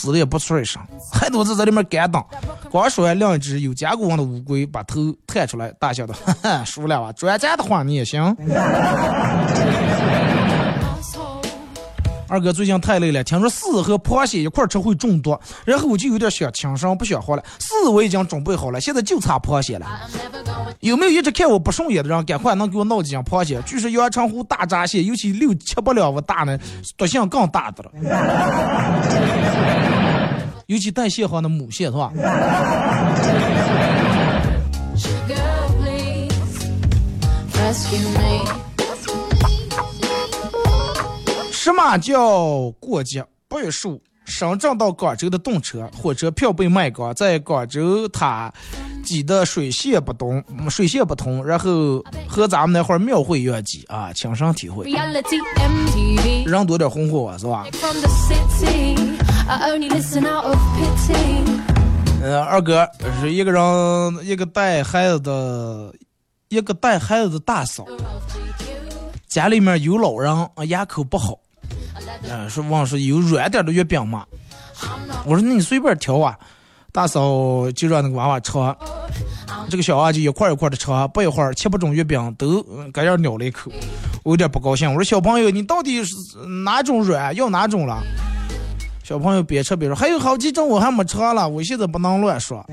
[0.00, 0.80] 死的也不出一声，
[1.12, 2.24] 还都是在里面干等。”
[2.70, 7.12] 光说完，另一只有甲骨文的乌龟把头探出来，大笑道：“哈哈，输了吧？
[7.12, 8.22] 专家的话你也行。”
[12.28, 17.42] 二哥最近太累了，听说四和螃蟹一块吃会中毒，然后我就有点想轻生，不想活了。
[17.58, 19.86] 四我已经准备好了，现在就差螃蟹了。
[20.80, 23.60] 有没有一直看我不顺眼的人，赶快能给我闹几斤螃蟹？
[23.66, 26.58] 据说阳澄湖大闸蟹，尤其六七八两我大呢，
[26.96, 27.90] 毒性更大的了。
[30.66, 32.10] 尤其带蟹黄的母蟹是吧？
[41.52, 43.22] 什么叫过节？
[43.48, 44.00] 八月十五，
[44.30, 48.52] 深圳到广州的动车，火车票被卖光，在广州塔
[49.04, 54.88] 挤得水泄不通，水泄不通，然后和咱们那会儿庙会一样挤啊，亲身体会。
[56.46, 57.66] 人多点红火啊，是吧.
[62.22, 62.88] 呃，二哥
[63.20, 65.92] 是一个人，一个带孩子的，
[66.48, 67.84] 一个带孩子的大嫂，
[69.26, 71.38] 家里面有老人，啊牙口不好，
[72.28, 74.24] 呃，说问说有软点的月饼吗？
[75.24, 76.36] 我说那你随便挑啊。
[76.92, 78.50] 大嫂就让那个娃娃吃，
[79.68, 82.60] 这个小娃就一块一块的吃，不一会儿七八种月饼都
[82.92, 83.70] 搁这咬了一口，
[84.24, 84.90] 我有点不高兴。
[84.90, 86.16] 我说小朋友，你到底是
[86.64, 88.02] 哪种软，要哪种了？
[89.04, 92.66] 小朋友别吃别说：“还有好几种我还没吃了，我现在不能乱说。”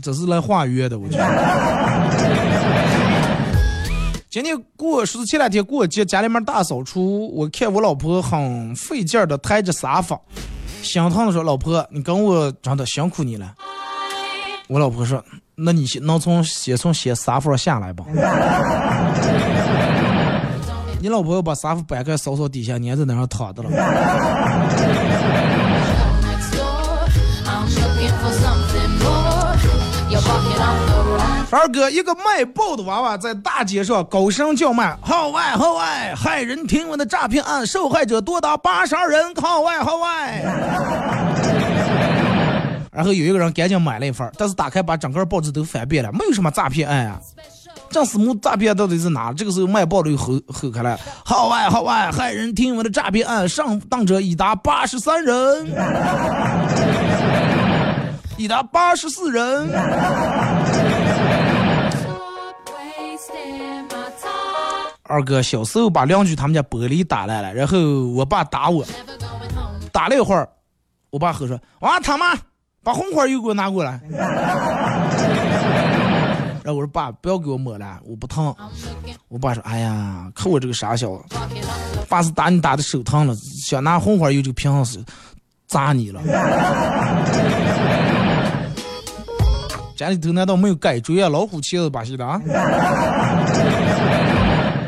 [0.00, 1.24] 这是来化约的，我觉得。
[4.34, 10.20] 今天过是前两天过节，家里面大扫除，我看我老婆很费劲儿的抬着沙发，
[10.82, 13.54] 心疼的说：“老婆，你跟我真的辛苦你了。”
[14.66, 15.24] 我老婆说
[15.54, 18.04] ：“那你先能从先从先沙发下来吧。”
[21.00, 23.70] 你老婆要把沙发搬开，扫扫底下，你还在那上躺着了。
[31.54, 36.12] 二哥，一个卖报的娃娃在大街上高声叫卖：“号外号外！
[36.16, 39.32] 骇人听闻的诈骗案，受害者多达八十二人！
[39.36, 40.42] 号外号外！”
[42.90, 47.20] 然后有一个人赶紧买了一份，但是打开把整个报纸都翻遍了，没有什么诈骗案啊。
[47.88, 49.32] 这私募诈骗到底是哪？
[49.32, 52.10] 这个时候卖报的又吼吼开了：“号外号外！
[52.12, 55.66] 骇人听闻的诈骗案，上当者已达八十三人，
[58.36, 59.68] 已达八十四人。”
[65.14, 68.84] 二哥小时候把邻居他们家玻璃打烂了，然后我爸打我，
[69.92, 70.48] 打了一会儿，
[71.10, 72.34] 我爸喝说：“哇他妈，
[72.82, 74.00] 把红花油给我拿过来。”
[76.64, 78.52] 然后我说：“爸，不要给我抹了，我不疼。”
[79.30, 81.22] 我爸说：“哎呀，看我这个傻小子，
[82.08, 85.04] 爸是打你打的手疼了，想拿红花油这个瓶子
[85.68, 86.20] 砸你了。
[89.96, 91.28] ”家里头难道没有改锥啊？
[91.28, 92.40] 老虎钳子把戏的啊！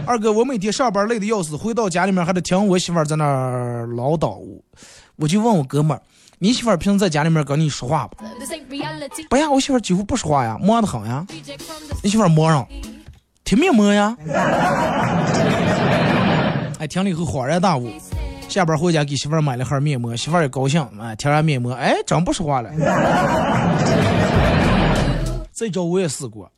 [0.07, 4.39] 二哥，我每天上班累得要死，回到家里面还得听我媳妇儿在那儿唠叨，
[5.17, 6.01] 我就问我哥们儿
[6.39, 8.17] ：“你媳妇儿平时在家里面跟你说话不？”
[9.29, 11.27] 不呀，我媳妇儿几乎不说话呀，忙得很呀。
[12.03, 12.65] 你媳妇儿忙上，
[13.45, 14.17] 贴面膜呀。
[16.79, 17.91] 哎，听了以后恍然大悟，
[18.49, 22.71] 下班回家给媳妇儿买了盒面膜，媳妇儿也高兴，哎，贴上面膜，哎，真不说话了。
[25.53, 26.49] 这招我也试过，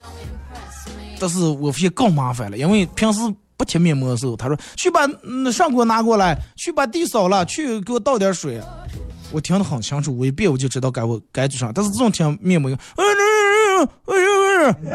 [1.21, 3.21] 但是我发现更麻烦了，因为平时
[3.57, 8.61] 不贴面膜的时候，他说去把嗯上锅拿过来，去把地扫了，去给我倒点水。
[9.31, 11.71] 我听得很清楚，我一遍我就知道该我该做啥。
[11.75, 14.15] 但是这种贴面膜，嗯嗯嗯
[14.65, 14.91] 嗯嗯，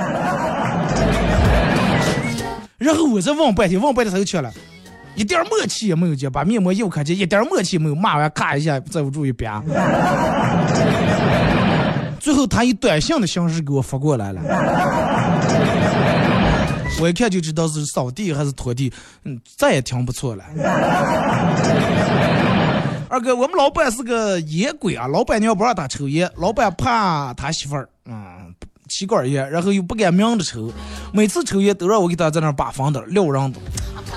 [2.78, 4.51] 然后我再问半天，问半天他就去了，
[5.15, 9.51] 一点默契也没有，就把面膜又看见，一点默契没有，骂完咔一下在我住一边。
[12.19, 14.41] 最后他以短信的形式给我发过来了，
[17.01, 18.91] 我一看就知道是扫地还是拖地，
[19.23, 20.43] 嗯，再也挺不错了。
[23.09, 28.53] 二哥，我们老板是个烟鬼啊，老板娘不让他抽烟，老板怕他媳妇儿，嗯，
[28.89, 30.71] 吸管烟，然后又不敢明着抽，
[31.11, 33.59] 每次抽烟都让我给他在那儿把风的撂人的。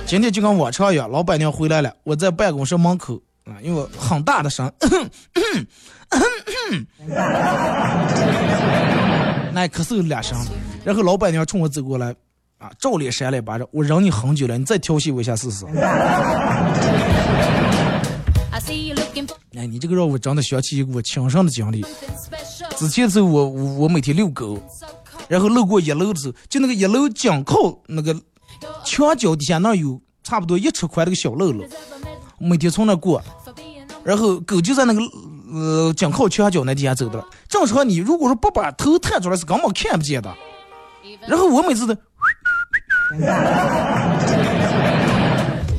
[0.07, 4.71] 今天就跟往常一样，老板娘回来了，我在办公室门口啊，因为很大的声，
[9.53, 10.39] 那咳嗽两声，
[10.85, 12.15] 然后老板娘冲我走过来，
[12.59, 15.67] 啊，照脸扇了一巴掌，我忍你很久了，你再调戏我一下试试。
[19.55, 21.85] 哎，你这个让我真的想起一个我亲身的经历。
[22.77, 24.59] 之前时候我我我每天遛狗，
[25.29, 28.15] 然后路过一楼的时候，就那个一楼紧靠那个
[28.85, 33.23] 墙角底下那儿有差不多一尺宽的个小漏漏，deserve a medal 每天从那儿过
[34.03, 35.01] 然后狗就在那个
[35.53, 37.23] 呃紧靠墙角那底下走的。
[37.49, 40.35] 正常你如果说不把头探出来是根本看不见的。
[41.29, 41.97] 然后我每次都，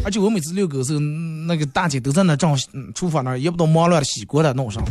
[0.06, 1.00] 而且我每次遛狗时候，
[1.48, 2.58] 那个大姐都在那正
[2.96, 4.82] 厨房那儿，也不懂忙乱的洗锅的弄上。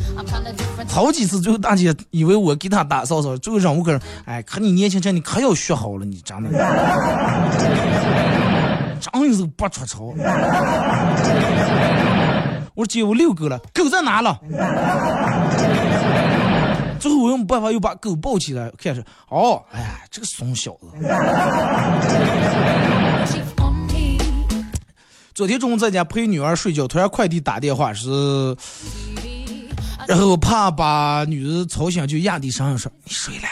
[0.86, 6.50] 好几次，最后大姐以为我给她打扫扫，最后让我个人，哎，可你年轻轻，你可要学好了，你真的，
[9.00, 10.14] 真是不出丑。
[12.74, 14.38] 我说姐，我遛狗了，狗在哪了？
[16.98, 20.86] 最后我用办法，又把狗抱起来，开始，哦，哎呀，这个怂小子。
[25.34, 28.56] 昨天中午在家陪女儿睡觉，突然快递打电话是，
[30.08, 33.42] 然后怕把女儿吵醒，就压低声音说：“你睡了。”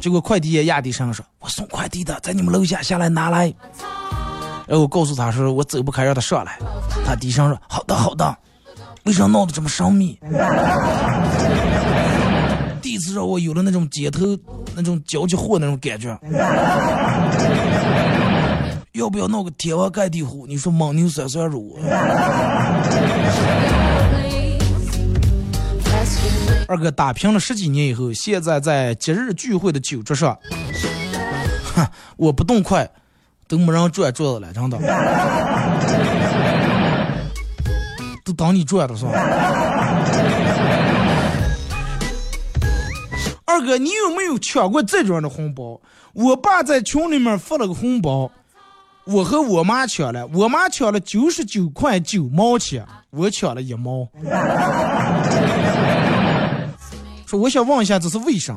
[0.00, 3.52] 结果快递也压低声音说：“我送快递的，在你们楼下下来拿来。”
[4.66, 6.58] 然后我告诉他说：“我走不开，让他上来。”
[7.06, 8.36] 他低声说：“好的，好的。”
[9.06, 10.18] 为啥闹得这么神秘？
[12.98, 14.36] 第一次让我有了那种街头
[14.74, 16.08] 那种交际货那种感觉。
[18.90, 20.48] 要不要闹个天王盖地虎？
[20.48, 21.78] 你说蒙牛酸酸乳？
[26.66, 30.36] 二哥打拼了十几年以后，现在在节日聚会的酒桌上，
[31.76, 31.86] 哼，
[32.18, 32.90] 我不动筷
[33.46, 34.76] 都没人转桌子了，真的。
[38.24, 39.77] 都当你转的是吧？
[43.58, 45.80] 二哥，你有没有抢过这种的红包？
[46.12, 48.30] 我爸在群里面发了个红包，
[49.04, 54.08] 我和我妈抢了，我妈抢了九十九块九毛钱，我抢了一毛。
[57.26, 58.56] 说我想问一下，这是为啥？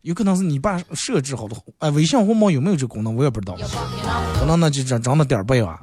[0.00, 3.54] 有可能是你爸设置好的，哎，微信红包有没有这功能，我也不知道。
[4.40, 5.78] 可能那就长长的点儿背吧。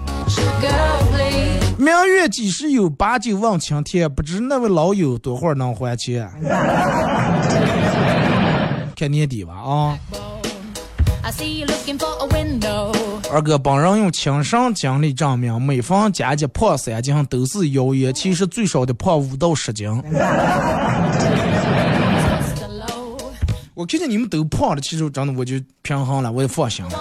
[1.78, 2.90] 明月几时有？
[2.90, 6.30] 把酒问青天，不知那位老友多会儿能还钱？
[8.96, 10.00] 看年底吧啊！
[13.32, 19.90] 二哥本人用亲身经历证明，每逢佳节胖三斤都是谣言，其实最少得胖五到十斤。
[23.74, 26.92] 我看见你们都胖了，其实真的我就平衡了，我也放心了。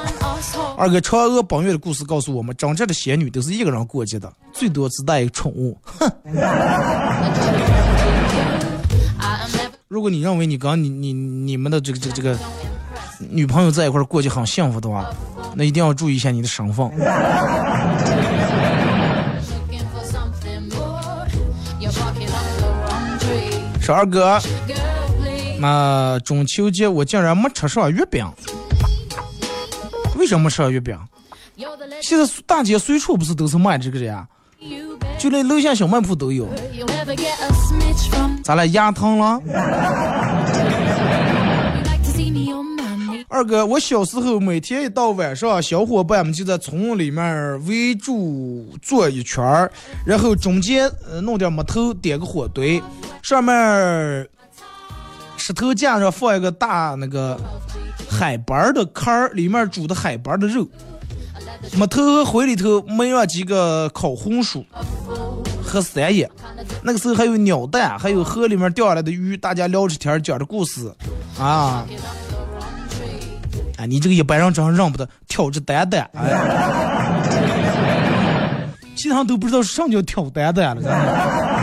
[0.77, 5.79] 二哥，嫦娥奔月的故事告诉我们，真正的仙女都是一个人过节的，最多只带一个宠物。
[5.85, 6.11] 哼。
[9.87, 12.37] 如果你认为你跟你你你们的这个这个这个
[13.31, 15.09] 女朋友在一块过节很幸福的话，
[15.55, 16.91] 那一定要注意一下你的身份。
[23.81, 24.41] 说二哥。
[25.61, 28.27] 那中秋节我竟然没吃上月饼，
[30.25, 30.99] 为什么吃月饼？
[32.01, 34.27] 现在大街随处不是都是卖这个的呀？
[35.19, 36.49] 就连楼下小卖铺都有。
[38.43, 39.39] 咱俩牙疼了？
[43.29, 49.71] 二哥，我小时候每天一到晚上，小伙伴们就在村里面围住坐一圈儿，
[50.07, 52.83] 然后中间弄点木头点个火堆，
[53.23, 54.27] 上面。
[55.47, 57.39] 石头架上放一个大那个
[58.09, 60.67] 海板的坎儿，里面煮的海板的肉。
[61.77, 64.65] 木头和灰里头埋上几个烤红薯
[65.63, 66.31] 和三叶。
[66.83, 70.91] 那个时候还有鸟蛋，还有河里面钓下来的鱼，大家聊着天讲着故事
[71.39, 71.85] 啊。
[73.77, 76.09] 啊，你这个一般人真认不得，挑着担担。
[76.15, 77.21] 哎，
[78.97, 81.54] 其他都不知道什么叫挑担担了。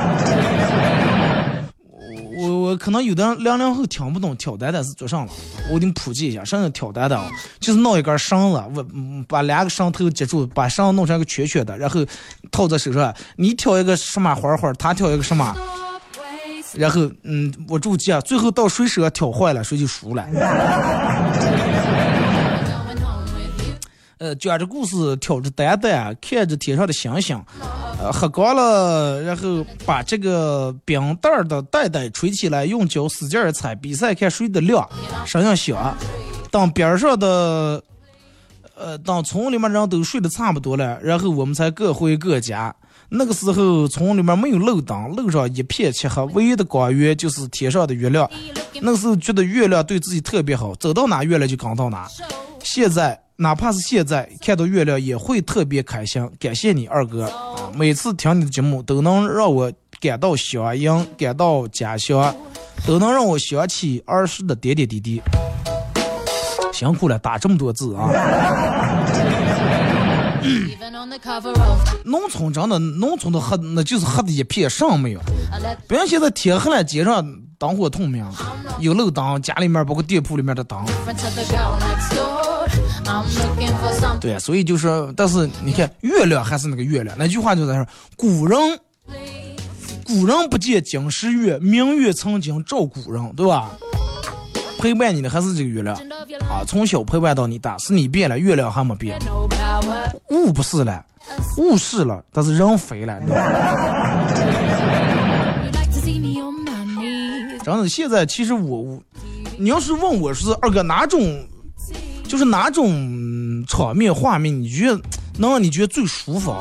[2.77, 5.27] 可能有的零零后听不懂挑担担是做啥了，
[5.71, 7.19] 我给你普及一下，啥叫挑担担？
[7.59, 8.85] 就是弄一根绳子，我
[9.27, 12.05] 把两个绳头接住，把绳弄成一个圈圈的，然后
[12.51, 13.13] 套在手上。
[13.35, 15.55] 你挑一个什么花花，他挑一个什么，
[16.75, 20.25] 然后嗯，我注记啊，最后到谁手上挑坏了，谁就输了。
[24.21, 27.43] 呃，讲着故事，挑着担担，看着天上的星星，
[27.99, 34.87] 呃，喝光了，然后把这个冰袋的袋袋吹起来，用脚使劲儿踩，比赛看谁的亮，
[35.25, 35.97] 声音响。
[36.51, 37.83] 当边上的，
[38.75, 42.75] 呃，当村里面人都睡得差不多了，然后我们才各回各家。
[43.09, 48.29] 那个时候村里面没有路灯，路上一片漆黑，唯一的光源就是天上的月亮。
[48.81, 52.07] 那时候觉得月亮对自己特别好，走到哪月亮就跟到哪。
[52.61, 53.19] 现在。
[53.41, 57.27] 哪怕是现在看到月亮也会特别开心，感谢你二哥，
[57.73, 62.35] 每次听你的节目都能让我感到乡音，感到家乡，
[62.85, 65.19] 都能让我想起儿时的点点滴滴。
[66.71, 68.11] 辛苦了，打这么多字啊！
[72.05, 75.19] 农村真的，农村的黑那就是黑的一片，上没有。
[75.87, 77.27] 不像现在天黑了，街上
[77.57, 78.23] 灯火通明，
[78.79, 80.79] 有路灯，家里面包括店铺里面的灯。
[84.19, 87.15] 对，所以就是，但是你看，月亮还是那个月亮。
[87.17, 87.85] 那句话就在说，
[88.15, 88.57] 古人，
[90.05, 93.71] 古人不见今时月，明月曾经照古人，对吧？
[94.79, 95.95] 陪伴你的还是这个月亮
[96.49, 99.19] 啊，从小陪伴到你大，是你变了，月亮还没变。
[100.29, 101.05] 物不是了，
[101.57, 103.19] 物是了，但是人肥了。
[107.63, 108.99] 真的，现在其实我我，
[109.57, 111.21] 你要是问我是二哥哪种？
[112.31, 115.01] 就是哪种场面画面，你觉得
[115.37, 116.55] 能让你觉得最舒服？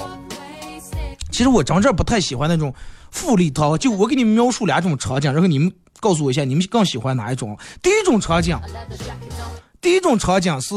[1.30, 2.74] 其实我真正不太喜欢那种
[3.12, 7.56] 富丽堂皇，就我给你们描述两种场景，然后你们告诉我一下，你们更喜欢哪一种？
[7.80, 8.58] 第一种场景，
[9.80, 10.74] 第一种场景是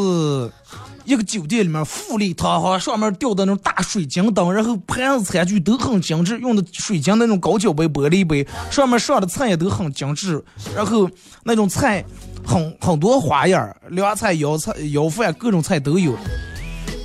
[1.05, 11.09] 一个酒店里面富丽堂皇，上面吊的那种大水晶灯，然后盘子餐具都很精致，用的水晶那种高脚杯、玻璃杯，上面上的菜也都很精致，然后
[11.45, 12.05] 那种菜
[12.45, 16.13] 很很多花样，凉菜、腰菜、腰饭各种菜都有。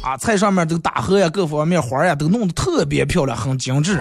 [0.02, 4.00] 啊，菜上面都打荷呀，各方面花呀都弄得特别漂亮，很精致。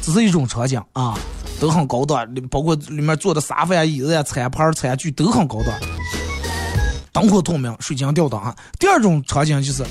[0.00, 1.18] 这是一种场景啊，
[1.60, 5.74] 都很高档，包括里面坐的沙发呀、椅子呀、餐盘、餐具都很高档，
[7.12, 8.54] 灯火通明，水晶吊灯啊。
[8.78, 9.84] 第二种场景就是，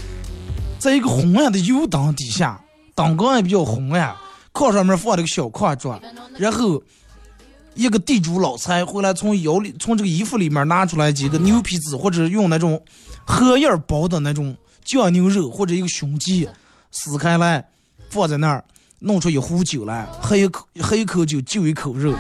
[0.80, 2.60] 在一个昏暗的油灯底下，
[2.96, 4.16] 灯光也比较昏暗，
[4.54, 6.00] 炕上面放了个小炕桌，
[6.40, 6.82] 然后
[7.76, 12.82] 一个地主老财回来从腰里从这个衣服里面拿出来几个牛皮纸，或者用那种
[13.26, 14.56] 荷叶包的那种。
[14.86, 16.50] 酱牛肉或者一个胸鸡
[16.90, 17.64] 撕开来
[18.10, 18.64] 放在那儿，
[18.98, 22.16] 弄出一壶酒来，喝一口喝一口酒就一口肉，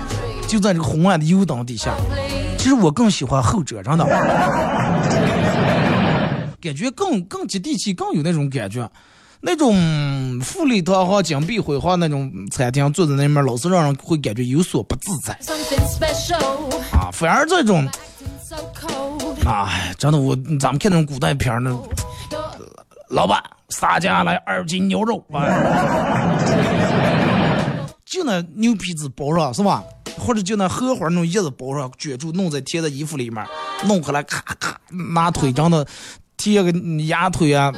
[0.47, 1.95] 就在这个红暗的油灯底下。
[2.59, 4.05] 其实我更喜欢后者，真的，
[6.61, 8.87] 感觉更更接地气，更有那种感觉。
[9.41, 15.33] 那种富丽堂皇、金碧辉煌那种餐厅，坐在那面，老是让人会感觉有所不自在。
[16.91, 17.87] 啊，反而这种，
[19.45, 21.71] 哎，真的，我咱们看那种古代片儿那。
[23.09, 25.23] 老板，撒家来二斤牛肉，
[28.05, 29.83] 就那牛皮纸包上是吧？
[30.19, 33.43] 或者就那荷花那种叶子包上，卷住，弄在贴在衣服里面，
[33.85, 34.79] 弄回来咔咔
[35.13, 35.87] 拿腿长的
[36.39, 36.71] 贴个
[37.05, 37.71] 鸭腿啊，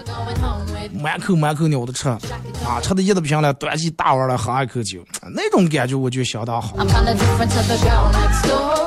[0.94, 5.04] 满口满口鸟的吃，啊，吃的一的不行了，端起大碗来喝一口酒，
[5.36, 6.78] 那种感觉我觉得相当好。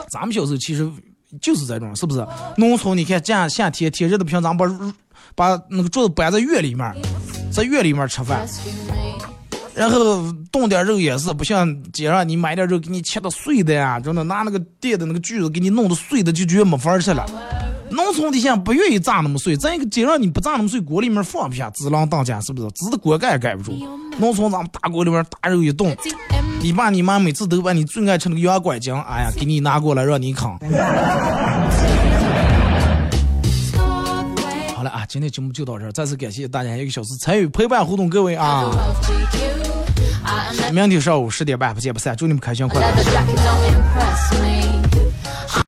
[0.08, 0.90] 咱们小时候其实
[1.42, 2.26] 就是这种，是不是？
[2.56, 4.66] 农村你看，这样夏天天热的不行，咱把。
[5.36, 6.94] 把那个桌子搬在院里面，
[7.50, 8.46] 在院里面吃饭，
[9.74, 17.26] 然后冻点肉也是不像街上你买点肉给你切的碎的呀，真的拿那个电的那个锯子给你弄的碎的就觉得没法吃了。
[17.90, 22.68] 农村的现在不愿意炸那么碎，再一个街上你不炸那么碎，锅里面放不下，滋浪当家是不是？
[22.70, 23.72] 滋的锅盖也盖不住。
[24.18, 25.94] 农村咱们大锅里面大肉一冻，
[26.60, 30.50] 你爸你妈每次都把你最爱吃那个羊拐筋，哎呀，给你拿过来让你啃。
[34.74, 38.70] 好了啊，今天节目就到这儿，再次感谢大家一个小时参与陪伴互动，各位啊，
[40.72, 42.86] 明天上午十点半不见不散，祝你们开心快乐。